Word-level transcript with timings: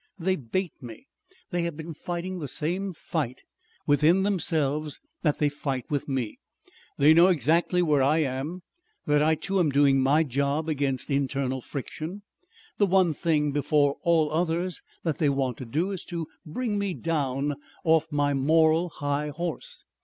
They 0.17 0.35
bait 0.35 0.73
me. 0.81 1.05
They 1.51 1.61
have 1.61 1.77
been 1.77 1.93
fighting 1.93 2.39
the 2.39 2.47
same 2.47 2.91
fight 2.91 3.43
within 3.85 4.23
themselves 4.23 4.99
that 5.21 5.37
they 5.37 5.47
fight 5.47 5.85
with 5.91 6.09
me. 6.09 6.39
They 6.97 7.13
know 7.13 7.27
exactly 7.27 7.83
where 7.83 8.01
I 8.01 8.17
am, 8.23 8.63
that 9.05 9.21
I 9.21 9.35
too 9.35 9.59
am 9.59 9.69
doing 9.69 10.01
my 10.01 10.23
job 10.23 10.67
against 10.67 11.11
internal 11.11 11.61
friction. 11.61 12.23
The 12.79 12.87
one 12.87 13.13
thing 13.13 13.51
before 13.51 13.97
all 14.01 14.31
others 14.31 14.81
that 15.03 15.19
they 15.19 15.29
want 15.29 15.57
to 15.57 15.65
do 15.65 15.91
is 15.91 16.03
to 16.05 16.27
bring 16.47 16.79
me 16.79 16.95
down 16.95 17.53
off 17.83 18.11
my 18.11 18.33
moral 18.33 18.89
high 18.89 19.27
horse. 19.29 19.85